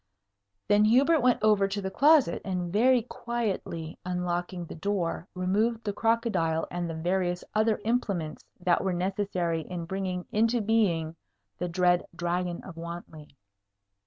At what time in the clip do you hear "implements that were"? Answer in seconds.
7.85-8.93